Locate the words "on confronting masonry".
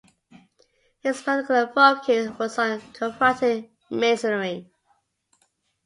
2.57-4.67